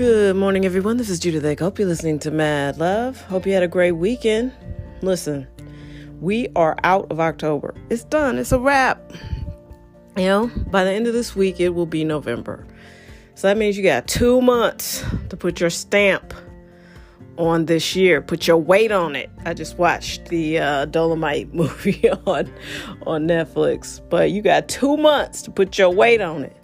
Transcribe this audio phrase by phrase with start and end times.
[0.00, 0.96] Good morning, everyone.
[0.96, 1.60] This is Judith Egg.
[1.60, 3.20] Hope you're listening to Mad Love.
[3.24, 4.50] Hope you had a great weekend.
[5.02, 5.46] Listen,
[6.22, 7.74] we are out of October.
[7.90, 8.38] It's done.
[8.38, 9.12] It's a wrap.
[10.16, 12.66] You know, by the end of this week, it will be November.
[13.34, 16.32] So that means you got two months to put your stamp
[17.36, 18.22] on this year.
[18.22, 19.28] Put your weight on it.
[19.44, 22.50] I just watched the uh, Dolemite movie on
[23.02, 26.56] on Netflix, but you got two months to put your weight on it.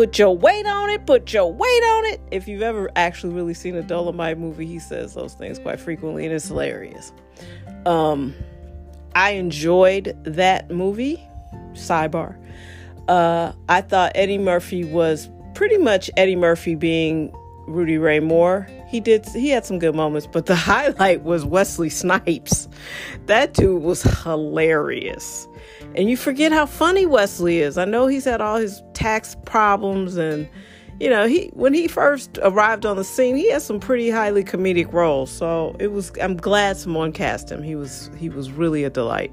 [0.00, 1.04] Put your weight on it.
[1.04, 2.22] Put your weight on it.
[2.30, 6.24] If you've ever actually really seen a Dolemite movie, he says those things quite frequently,
[6.24, 7.12] and it's hilarious.
[7.84, 8.34] Um,
[9.14, 11.22] I enjoyed that movie.
[11.74, 12.34] Sidebar.
[13.08, 17.30] Uh, I thought Eddie Murphy was pretty much Eddie Murphy being
[17.66, 18.66] Rudy Ray Moore.
[18.88, 22.68] He did he had some good moments, but the highlight was Wesley Snipes.
[23.26, 25.46] That dude was hilarious.
[25.94, 27.76] And you forget how funny Wesley is.
[27.76, 30.48] I know he's had all his tax problems and
[31.00, 34.44] you know, he when he first arrived on the scene, he had some pretty highly
[34.44, 35.30] comedic roles.
[35.30, 37.62] So it was I'm glad someone cast him.
[37.62, 39.32] He was he was really a delight.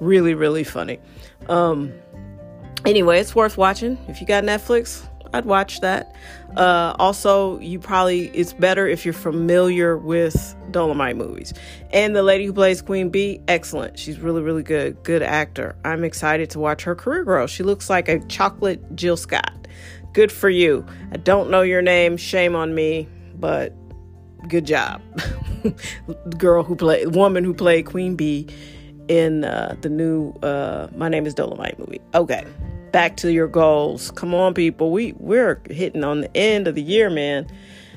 [0.00, 0.98] Really, really funny.
[1.50, 1.92] Um
[2.86, 3.98] anyway, it's worth watching.
[4.08, 6.14] If you got Netflix, I'd watch that.
[6.56, 11.54] Uh, also, you probably it's better if you're familiar with Dolemite movies.
[11.92, 13.98] And the lady who plays Queen Bee, excellent.
[13.98, 15.02] She's really, really good.
[15.02, 15.76] Good actor.
[15.84, 17.46] I'm excited to watch her career grow.
[17.46, 19.66] She looks like a chocolate Jill Scott.
[20.12, 20.84] Good for you.
[21.12, 22.18] I don't know your name.
[22.18, 23.74] Shame on me, but
[24.48, 25.00] good job.
[26.38, 28.46] Girl who played, woman who played Queen Bee
[29.08, 32.00] in uh, the new uh, My Name is Dolemite movie.
[32.14, 32.44] Okay
[32.92, 34.10] back to your goals.
[34.12, 34.90] Come on, people.
[34.90, 37.46] We we're hitting on the end of the year, man.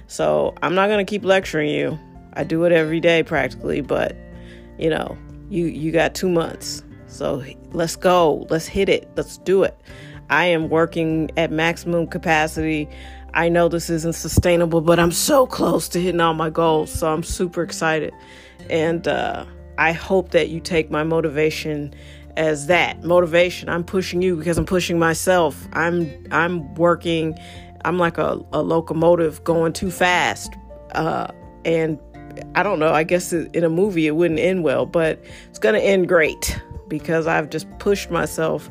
[0.07, 1.99] So I'm not gonna keep lecturing you.
[2.33, 4.15] I do it every day practically, but
[4.77, 5.17] you know,
[5.49, 6.83] you you got two months.
[7.07, 8.47] So let's go.
[8.49, 9.09] Let's hit it.
[9.15, 9.79] Let's do it.
[10.29, 12.89] I am working at maximum capacity.
[13.33, 16.91] I know this isn't sustainable, but I'm so close to hitting all my goals.
[16.91, 18.13] So I'm super excited.
[18.69, 19.45] And uh,
[19.77, 21.93] I hope that you take my motivation
[22.37, 23.69] as that motivation.
[23.69, 25.67] I'm pushing you because I'm pushing myself.
[25.73, 27.37] I'm I'm working.
[27.83, 30.53] I'm like a, a locomotive going too fast,
[30.93, 31.27] uh,
[31.63, 31.99] and
[32.55, 32.93] I don't know.
[32.93, 37.27] I guess in a movie it wouldn't end well, but it's gonna end great because
[37.27, 38.69] I've just pushed myself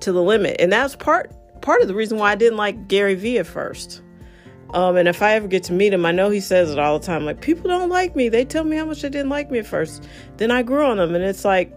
[0.00, 3.14] to the limit, and that's part part of the reason why I didn't like Gary
[3.14, 4.02] Vee at first.
[4.70, 6.98] Um, and if I ever get to meet him, I know he says it all
[6.98, 7.24] the time.
[7.24, 8.28] Like people don't like me.
[8.28, 10.06] They tell me how much they didn't like me at first.
[10.36, 11.72] Then I grew on them, and it's like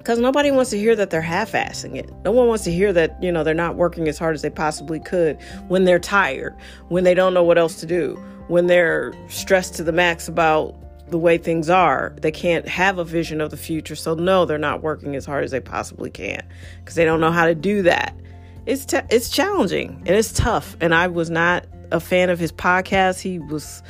[0.00, 2.10] because nobody wants to hear that they're half-assing it.
[2.24, 4.48] No one wants to hear that you know they're not working as hard as they
[4.48, 5.38] possibly could
[5.68, 6.56] when they're tired
[6.88, 8.18] when they don't know what else to do
[8.48, 10.74] when they're stressed to the max about
[11.10, 12.16] the way things are.
[12.20, 15.44] They can't have a vision of the future so no they're not working as hard
[15.44, 16.42] as they possibly can
[16.78, 18.16] because they don't know how to do that.
[18.64, 22.52] It's t- it's challenging and it's tough and i was not a fan of his
[22.52, 23.20] podcast.
[23.20, 23.82] He was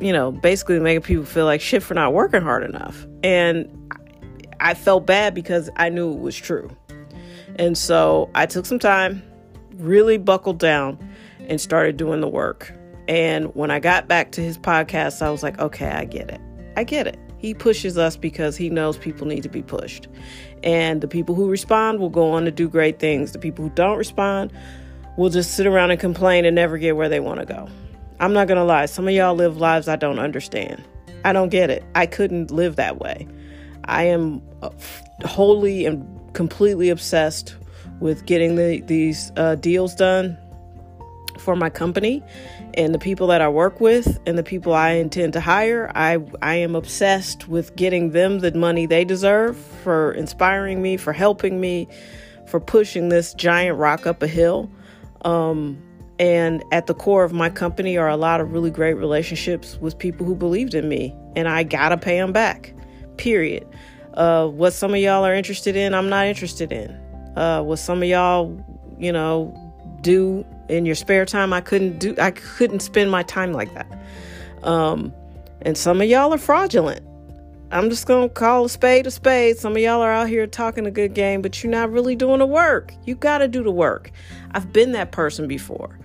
[0.00, 3.04] you know basically making people feel like shit for not working hard enough.
[3.24, 3.68] And
[4.60, 6.70] I felt bad because I knew it was true.
[7.56, 9.22] And so I took some time,
[9.74, 10.98] really buckled down,
[11.48, 12.72] and started doing the work.
[13.08, 16.40] And when I got back to his podcast, I was like, okay, I get it.
[16.76, 17.18] I get it.
[17.38, 20.06] He pushes us because he knows people need to be pushed.
[20.62, 23.32] And the people who respond will go on to do great things.
[23.32, 24.52] The people who don't respond
[25.16, 27.68] will just sit around and complain and never get where they want to go.
[28.20, 30.84] I'm not going to lie, some of y'all live lives I don't understand.
[31.24, 31.82] I don't get it.
[31.94, 33.26] I couldn't live that way.
[33.84, 34.70] I am uh,
[35.24, 37.56] wholly and completely obsessed
[38.00, 40.38] with getting the, these uh, deals done
[41.38, 42.22] for my company
[42.74, 45.90] and the people that I work with and the people I intend to hire.
[45.94, 51.12] I I am obsessed with getting them the money they deserve for inspiring me, for
[51.12, 51.88] helping me,
[52.46, 54.70] for pushing this giant rock up a hill.
[55.22, 55.82] Um,
[56.18, 59.98] and at the core of my company are a lot of really great relationships with
[59.98, 62.74] people who believed in me, and I gotta pay them back
[63.20, 63.66] period.
[64.14, 66.90] Uh, what some of y'all are interested in, I'm not interested in.
[67.36, 68.58] Uh, what some of y'all,
[68.98, 69.54] you know,
[70.00, 72.14] do in your spare time, I couldn't do.
[72.18, 73.86] I couldn't spend my time like that.
[74.62, 75.12] Um,
[75.62, 77.06] and some of y'all are fraudulent.
[77.70, 79.58] I'm just gonna call a spade a spade.
[79.58, 82.38] Some of y'all are out here talking a good game, but you're not really doing
[82.38, 82.92] the work.
[83.04, 84.10] You gotta do the work.
[84.52, 85.98] I've been that person before.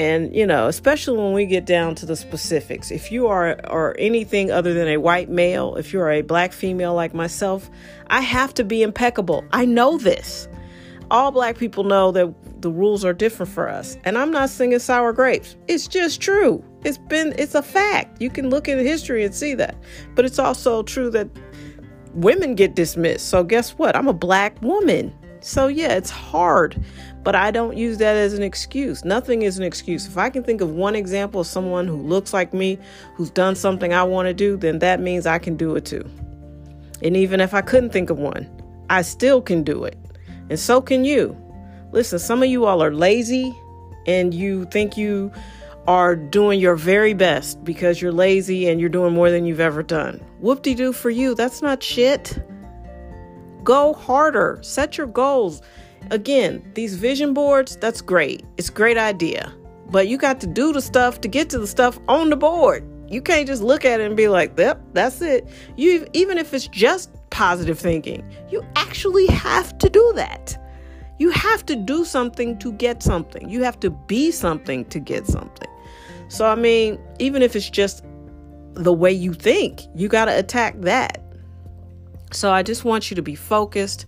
[0.00, 3.94] And, you know, especially when we get down to the specifics, if you are or
[3.98, 7.68] anything other than a white male, if you're a black female like myself,
[8.06, 9.44] I have to be impeccable.
[9.52, 10.48] I know this.
[11.10, 12.32] All black people know that
[12.62, 13.98] the rules are different for us.
[14.04, 15.54] And I'm not singing sour grapes.
[15.68, 16.64] It's just true.
[16.82, 18.22] It's been it's a fact.
[18.22, 19.76] You can look in history and see that.
[20.14, 21.28] But it's also true that
[22.14, 23.28] women get dismissed.
[23.28, 23.94] So guess what?
[23.94, 25.14] I'm a black woman.
[25.40, 26.82] So, yeah, it's hard,
[27.22, 29.04] but I don't use that as an excuse.
[29.04, 30.06] Nothing is an excuse.
[30.06, 32.78] If I can think of one example of someone who looks like me,
[33.14, 36.08] who's done something I want to do, then that means I can do it too.
[37.02, 38.48] And even if I couldn't think of one,
[38.90, 39.96] I still can do it.
[40.50, 41.36] And so can you.
[41.92, 43.56] Listen, some of you all are lazy
[44.06, 45.32] and you think you
[45.86, 49.82] are doing your very best because you're lazy and you're doing more than you've ever
[49.82, 50.20] done.
[50.40, 51.34] Whoop de doo for you.
[51.34, 52.38] That's not shit.
[53.64, 54.58] Go harder.
[54.62, 55.62] Set your goals.
[56.10, 58.44] Again, these vision boards, that's great.
[58.56, 59.52] It's a great idea.
[59.90, 62.84] But you got to do the stuff to get to the stuff on the board.
[63.08, 66.54] You can't just look at it and be like, "Yep, that's it." You even if
[66.54, 70.56] it's just positive thinking, you actually have to do that.
[71.18, 73.50] You have to do something to get something.
[73.50, 75.68] You have to be something to get something.
[76.28, 78.04] So I mean, even if it's just
[78.74, 81.20] the way you think, you got to attack that.
[82.32, 84.06] So I just want you to be focused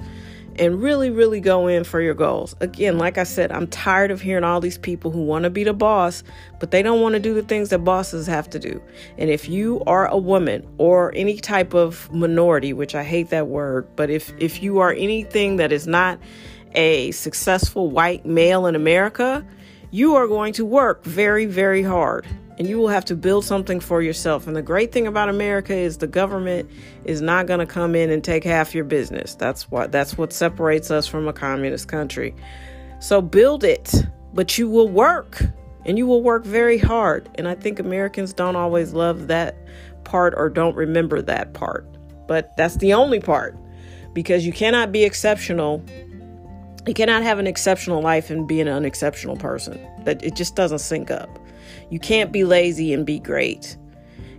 [0.57, 2.55] and really, really go in for your goals.
[2.61, 5.65] Again, like I said, I'm tired of hearing all these people who want to be
[5.65, 6.23] the boss,
[6.61, 8.83] but they don't want to do the things that bosses have to do.
[9.19, 13.49] And if you are a woman or any type of minority, which I hate that
[13.49, 16.19] word, but if if you are anything that is not
[16.75, 19.45] a successful white male in America,
[19.91, 22.27] you are going to work very, very hard
[22.59, 24.47] and you will have to build something for yourself.
[24.47, 26.71] And the great thing about America is the government
[27.05, 29.35] is not going to come in and take half your business.
[29.35, 32.35] That's what that's what separates us from a communist country.
[33.01, 33.93] So build it,
[34.33, 35.43] but you will work
[35.85, 37.29] and you will work very hard.
[37.35, 39.57] And I think Americans don't always love that
[40.05, 41.87] part or don't remember that part.
[42.29, 43.57] But that's the only part
[44.13, 45.83] because you cannot be exceptional.
[46.87, 49.81] You cannot have an exceptional life and be an unexceptional person.
[50.05, 51.39] That it just doesn't sync up.
[51.93, 53.77] You can't be lazy and be great.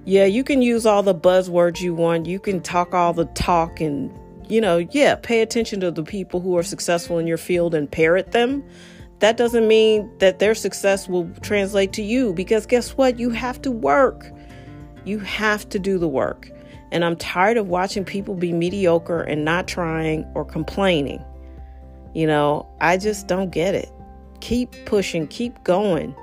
[0.06, 2.26] Yeah, you can use all the buzzwords you want.
[2.26, 4.12] You can talk all the talk and,
[4.50, 7.92] you know, yeah, pay attention to the people who are successful in your field and
[7.92, 8.64] parrot them.
[9.20, 13.20] That doesn't mean that their success will translate to you because guess what?
[13.20, 14.32] You have to work.
[15.06, 16.50] You have to do the work.
[16.92, 21.24] And I'm tired of watching people be mediocre and not trying or complaining.
[22.16, 23.92] You know, I just don't get it.
[24.40, 26.16] Keep pushing, keep going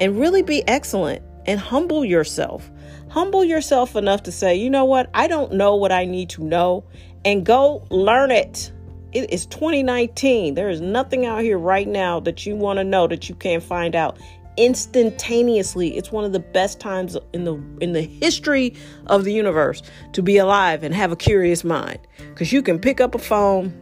[0.00, 2.70] and really be excellent and humble yourself.
[3.10, 6.44] Humble yourself enough to say, you know what, I don't know what I need to
[6.44, 6.84] know,
[7.24, 8.72] and go learn it.
[9.12, 10.54] It is 2019.
[10.54, 13.62] There is nothing out here right now that you want to know that you can't
[13.62, 14.18] find out
[14.56, 15.96] instantaneously.
[15.96, 18.74] It's one of the best times in the in the history
[19.06, 19.82] of the universe
[20.12, 23.74] to be alive and have a curious mind because you can pick up a phone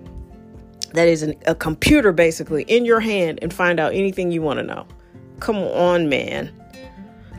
[0.95, 4.59] that is an, a computer basically in your hand and find out anything you want
[4.59, 4.87] to know.
[5.41, 6.53] Come on, man.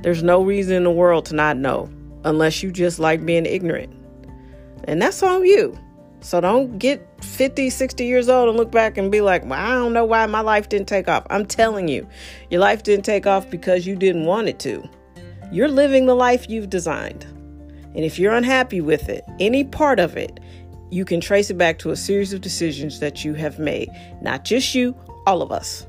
[0.01, 1.89] There's no reason in the world to not know
[2.23, 3.93] unless you just like being ignorant.
[4.85, 5.77] And that's on you.
[6.21, 9.73] So don't get 50, 60 years old and look back and be like, well, I
[9.73, 11.25] don't know why my life didn't take off.
[11.29, 12.07] I'm telling you,
[12.49, 14.83] your life didn't take off because you didn't want it to.
[15.51, 17.23] You're living the life you've designed.
[17.23, 20.39] And if you're unhappy with it, any part of it,
[20.91, 23.89] you can trace it back to a series of decisions that you have made.
[24.21, 25.85] Not just you, all of us.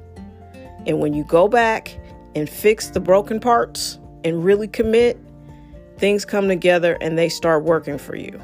[0.87, 1.99] And when you go back
[2.35, 5.19] and fix the broken parts and really commit,
[5.99, 8.41] things come together and they start working for you.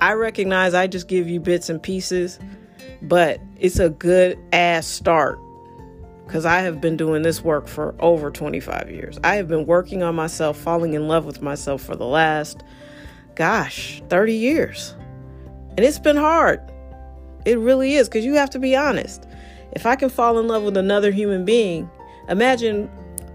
[0.00, 2.38] I recognize I just give you bits and pieces,
[3.02, 5.38] but it's a good ass start
[6.26, 9.18] because I have been doing this work for over 25 years.
[9.22, 12.62] I have been working on myself, falling in love with myself for the last,
[13.34, 14.94] gosh, 30 years.
[15.76, 16.60] And it's been hard.
[17.44, 19.26] It really is because you have to be honest.
[19.72, 21.90] If I can fall in love with another human being,
[22.28, 22.90] imagine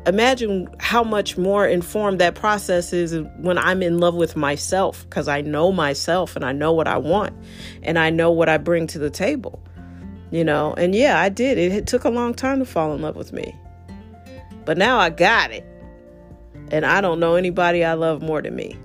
[0.06, 5.28] imagine how much more informed that process is when I'm in love with myself because
[5.28, 7.36] I know myself and I know what I want
[7.84, 9.62] and I know what I bring to the table.
[10.32, 11.58] You know, and yeah, I did.
[11.58, 13.56] It, it took a long time to fall in love with me.
[14.66, 15.66] But now I got it.
[16.72, 18.78] And I don't know anybody I love more than me.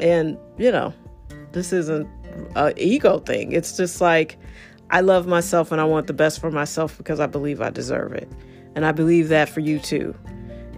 [0.00, 0.92] And, you know,
[1.52, 2.08] this isn't
[2.56, 3.52] an ego thing.
[3.52, 4.36] It's just like
[4.90, 8.12] I love myself and I want the best for myself because I believe I deserve
[8.12, 8.30] it.
[8.74, 10.14] And I believe that for you too.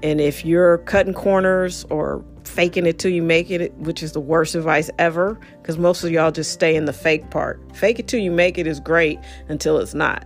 [0.02, 4.20] And if you're cutting corners or faking it till you make it, which is the
[4.20, 7.60] worst advice ever, because most of y'all just stay in the fake part.
[7.76, 10.24] Fake it till you make it is great until it's not.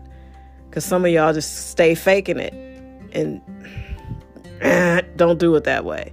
[0.68, 2.54] Because some of y'all just stay faking it
[3.12, 3.40] and
[5.16, 6.12] don't do it that way.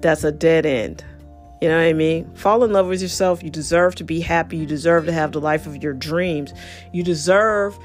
[0.00, 1.04] That's a dead end.
[1.66, 2.32] You know what I mean?
[2.36, 3.42] Fall in love with yourself.
[3.42, 4.56] You deserve to be happy.
[4.56, 6.54] You deserve to have the life of your dreams.
[6.92, 7.76] You deserve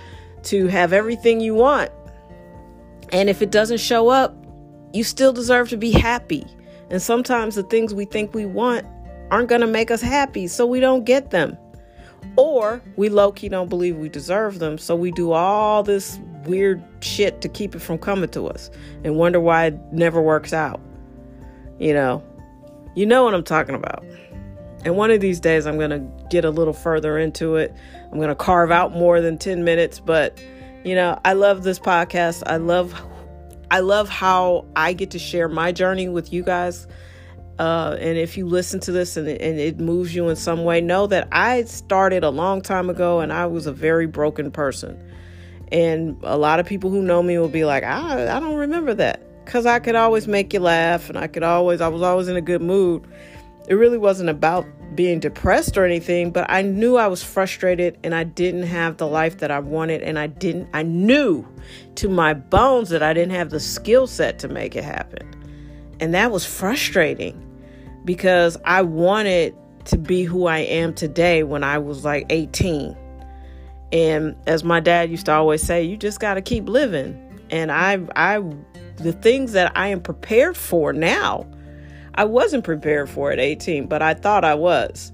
[0.43, 1.89] to have everything you want.
[3.11, 4.35] And if it doesn't show up,
[4.93, 6.45] you still deserve to be happy.
[6.91, 8.85] And sometimes the things we think we want
[9.31, 11.57] aren't going to make us happy, so we don't get them.
[12.35, 16.83] Or we low key don't believe we deserve them, so we do all this weird
[16.99, 18.69] shit to keep it from coming to us
[19.03, 20.79] and wonder why it never works out.
[21.79, 22.23] You know,
[22.95, 24.03] you know what I'm talking about.
[24.83, 27.73] And one of these days, I'm going to get a little further into it.
[28.11, 30.41] I'm going to carve out more than 10 minutes, but
[30.83, 32.43] you know, I love this podcast.
[32.45, 32.99] I love
[33.69, 36.87] I love how I get to share my journey with you guys.
[37.57, 40.81] Uh, and if you listen to this and, and it moves you in some way,
[40.81, 45.01] know that I started a long time ago and I was a very broken person.
[45.71, 48.93] And a lot of people who know me will be like, I, I don't remember
[48.95, 49.21] that.
[49.45, 52.35] Because I could always make you laugh and I could always, I was always in
[52.35, 53.05] a good mood.
[53.67, 58.13] It really wasn't about being depressed or anything, but I knew I was frustrated and
[58.13, 60.01] I didn't have the life that I wanted.
[60.01, 61.47] And I didn't, I knew
[61.95, 65.27] to my bones that I didn't have the skill set to make it happen.
[65.99, 67.47] And that was frustrating
[68.03, 69.55] because I wanted
[69.85, 72.97] to be who I am today when I was like 18.
[73.91, 77.19] And as my dad used to always say, you just got to keep living.
[77.49, 78.43] And I, I,
[79.01, 81.47] the things that I am prepared for now
[82.15, 85.11] I wasn't prepared for at 18, but I thought I was.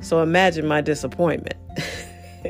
[0.00, 1.56] So imagine my disappointment.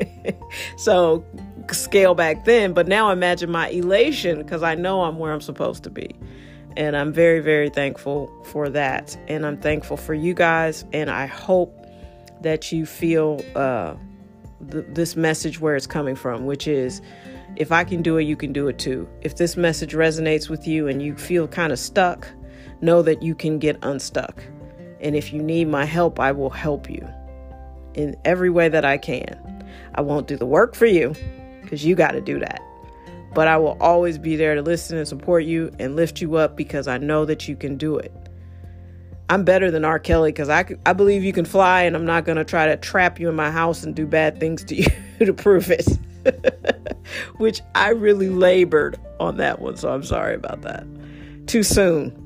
[0.77, 1.23] so
[1.71, 5.83] scale back then, but now imagine my elation because I know I'm where I'm supposed
[5.83, 6.15] to be.
[6.77, 9.17] And I'm very, very thankful for that.
[9.27, 10.83] And I'm thankful for you guys.
[10.91, 11.85] And I hope
[12.41, 13.95] that you feel uh,
[14.71, 17.01] th- this message where it's coming from, which is
[17.57, 19.07] if I can do it, you can do it too.
[19.21, 22.27] If this message resonates with you and you feel kind of stuck,
[22.81, 24.43] know that you can get unstuck.
[24.99, 27.07] And if you need my help, I will help you
[27.93, 29.63] in every way that I can.
[29.95, 31.15] I won't do the work for you
[31.61, 32.61] because you got to do that.
[33.33, 36.55] But I will always be there to listen and support you and lift you up
[36.55, 38.13] because I know that you can do it.
[39.27, 39.99] I'm better than R.
[39.99, 42.77] Kelly because I, I believe you can fly, and I'm not going to try to
[42.77, 44.85] trap you in my house and do bad things to you
[45.25, 45.87] to prove it.
[47.37, 50.85] Which I really labored on that one, so I'm sorry about that.
[51.47, 52.21] Too soon.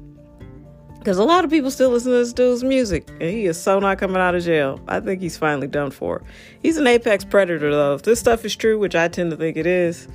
[1.00, 3.80] Because a lot of people still listen to this dude's music, and he is so
[3.80, 4.82] not coming out of jail.
[4.88, 6.22] I think he's finally done for.
[6.62, 7.96] He's an apex predator, though.
[7.96, 10.10] If this stuff is true, which I tend to think it is,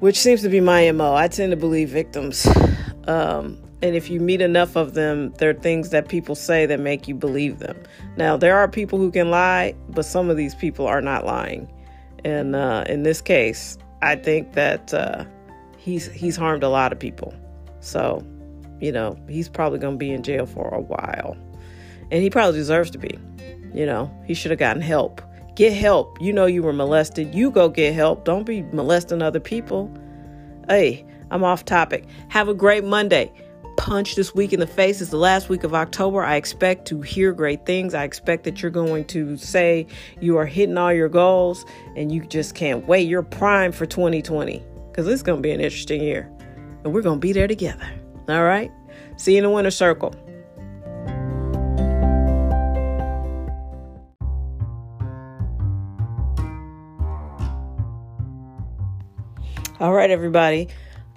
[0.00, 2.48] which seems to be my MO, I tend to believe victims.
[3.06, 6.80] Um, and if you meet enough of them, there are things that people say that
[6.80, 7.80] make you believe them.
[8.16, 11.70] Now, there are people who can lie, but some of these people are not lying.
[12.24, 15.24] And uh, in this case, I think that uh,
[15.76, 17.34] he's he's harmed a lot of people.
[17.80, 18.24] So
[18.80, 21.36] you know, he's probably going to be in jail for a while.
[22.10, 23.18] And he probably deserves to be.
[23.72, 25.22] You know, he should have gotten help.
[25.54, 26.20] Get help.
[26.20, 27.34] You know you were molested.
[27.34, 28.24] You go get help.
[28.24, 29.92] Don't be molesting other people.
[30.68, 32.06] Hey, I'm off topic.
[32.28, 33.32] Have a great Monday.
[33.80, 35.00] Punch this week in the face.
[35.00, 36.22] It's the last week of October.
[36.22, 37.94] I expect to hear great things.
[37.94, 39.86] I expect that you're going to say
[40.20, 41.64] you are hitting all your goals
[41.96, 43.08] and you just can't wait.
[43.08, 46.30] You're primed for 2020 because it's going to be an interesting year
[46.84, 47.90] and we're going to be there together.
[48.28, 48.70] All right?
[49.16, 50.14] See you in the winter circle.
[59.80, 60.68] All right, everybody.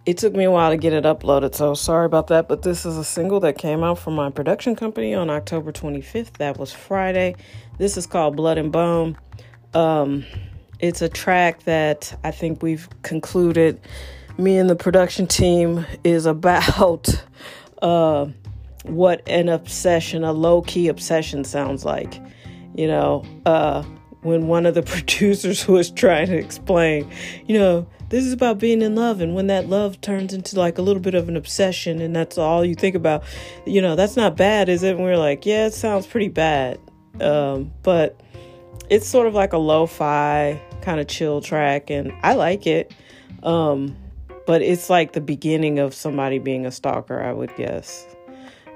[0.05, 2.50] It took me a while to get it uploaded, so sorry about that.
[2.50, 6.33] But this is a single that came out from my production company on October 25th.
[6.39, 7.36] That was Friday.
[7.77, 9.17] This is called Blood and Bone.
[9.74, 10.25] Um,
[10.79, 13.79] it's a track that I think we've concluded
[14.38, 17.24] me and the production team is about
[17.81, 18.25] uh,
[18.83, 22.19] what an obsession, a low key obsession sounds like.
[22.75, 23.83] You know, uh,
[24.24, 27.10] when one of the producers was trying to explain,
[27.48, 30.77] you know, this is about being in love, and when that love turns into like
[30.77, 33.24] a little bit of an obsession, and that's all you think about,
[33.65, 34.95] you know, that's not bad, is it?
[34.95, 36.79] And we're like, yeah, it sounds pretty bad.
[37.22, 38.19] Um, but
[38.89, 42.93] it's sort of like a lo fi kind of chill track, and I like it.
[43.43, 43.95] Um,
[44.45, 48.05] but it's like the beginning of somebody being a stalker, I would guess.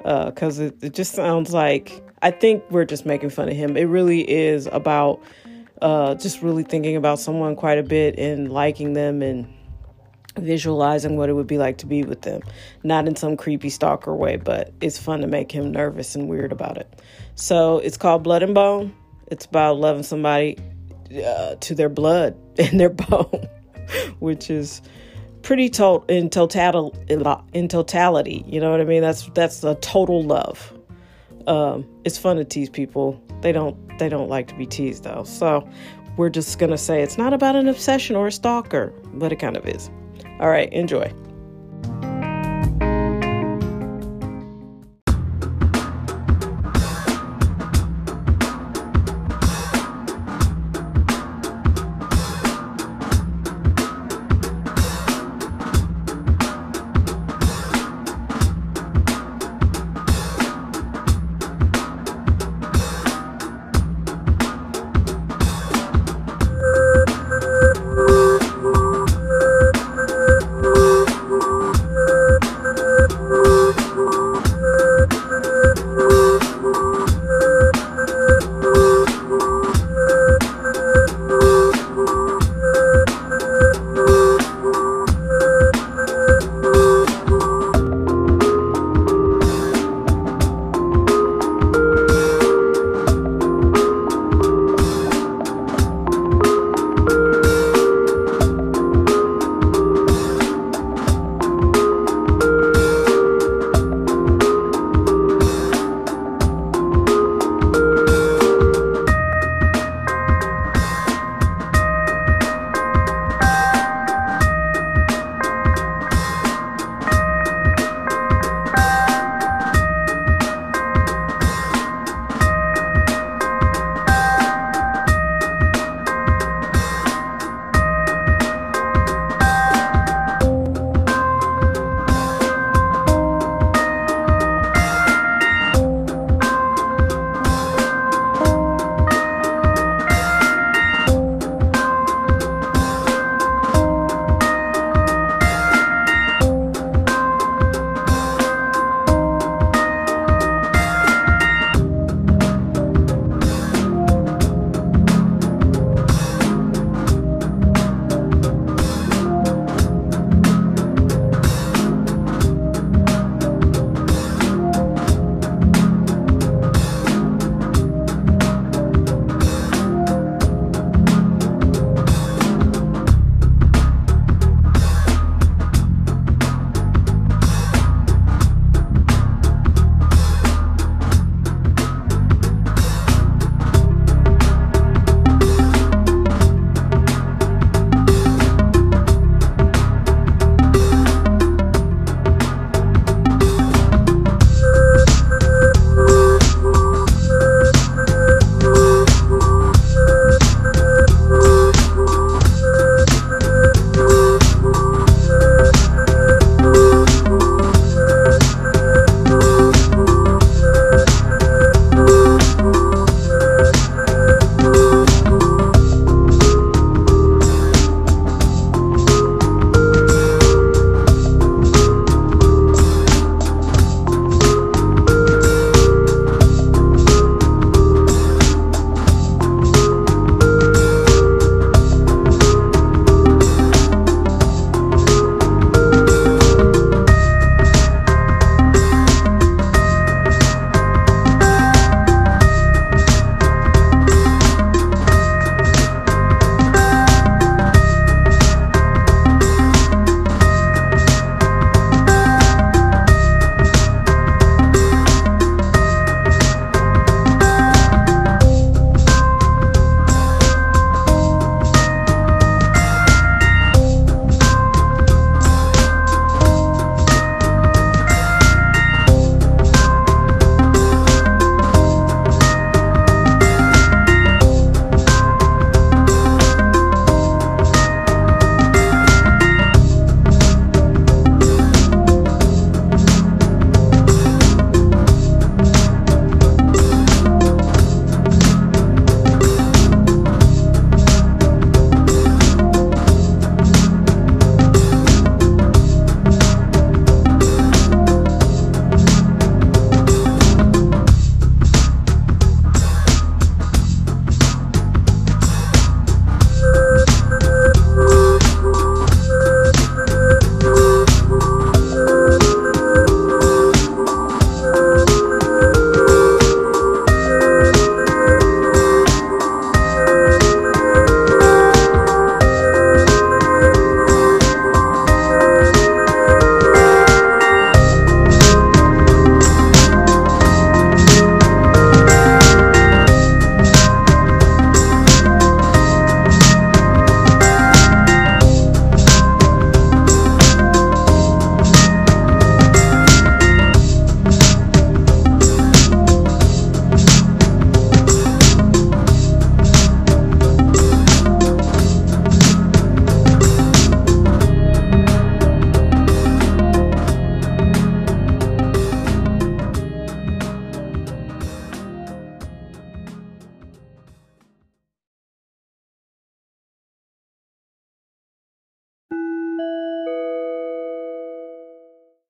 [0.04, 3.76] Because uh, it, it just sounds like I think we're just making fun of him.
[3.76, 5.22] It really is about
[5.82, 9.54] uh, just really thinking about someone quite a bit and liking them and
[10.38, 12.42] visualizing what it would be like to be with them.
[12.84, 16.52] Not in some creepy stalker way, but it's fun to make him nervous and weird
[16.52, 17.02] about it.
[17.36, 18.96] So it's called Blood and Bone.
[19.28, 20.58] It's about loving somebody
[21.26, 23.48] uh, to their blood and their bone,
[24.20, 24.82] which is
[25.42, 25.66] pretty
[26.08, 26.96] in total
[27.54, 28.44] in totality.
[28.48, 29.02] You know what I mean?
[29.02, 30.77] That's that's a total love.
[31.48, 33.22] Um, it's fun to tease people.
[33.42, 35.24] They don't they don't like to be teased though.
[35.24, 35.68] So
[36.18, 39.58] we're just gonna say it's not about an obsession or a stalker, but it kind
[39.58, 39.90] of is.
[40.40, 41.12] All right, enjoy.